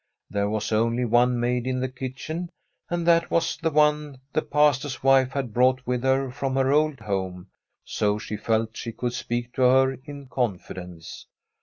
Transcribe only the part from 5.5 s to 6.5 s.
brought with her